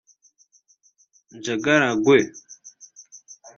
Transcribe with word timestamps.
Njagala 1.35 1.89
gwe 2.03 2.19